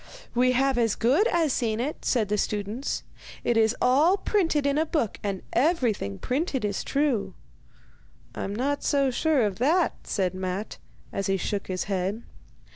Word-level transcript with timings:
'We 0.33 0.53
have 0.53 0.79
as 0.79 0.95
good 0.95 1.27
as 1.27 1.53
seen 1.53 1.79
it,' 1.79 2.05
said 2.05 2.29
the 2.29 2.37
students. 2.39 3.03
'It 3.43 3.55
is 3.55 3.75
all 3.79 4.17
printed 4.17 4.65
in 4.65 4.79
a 4.79 4.83
book, 4.87 5.19
and 5.21 5.43
everything 5.53 6.17
printed 6.17 6.65
is 6.65 6.83
true.' 6.83 7.35
'I'm 8.33 8.55
not 8.55 8.83
so 8.83 9.11
sure 9.11 9.43
of 9.45 9.59
that,' 9.59 10.07
said 10.07 10.33
Matte, 10.33 10.79
as 11.13 11.27
he 11.27 11.37
shook 11.37 11.67
his 11.67 11.83
head. 11.83 12.23